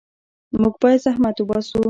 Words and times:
موږ 0.61 0.73
باید 0.81 1.03
زحمت 1.05 1.35
وباسو. 1.39 1.77